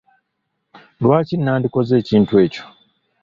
Lwaki 1.03 1.35
nandikoze 1.37 1.93
ekintu 2.01 2.33
ekyo? 2.45 2.63